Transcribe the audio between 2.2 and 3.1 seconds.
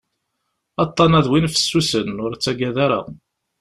ur ttaggad ara.